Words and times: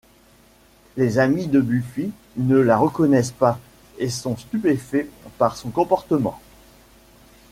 Les 0.97 1.19
amis 1.19 1.45
de 1.45 1.61
Buffy 1.61 2.09
ne 2.35 2.57
la 2.57 2.75
reconnaissent 2.75 3.29
pas 3.29 3.59
et 3.99 4.09
sont 4.09 4.35
stupéfaits 4.35 5.05
par 5.37 5.55
son 5.55 5.69
comportement. 5.69 6.41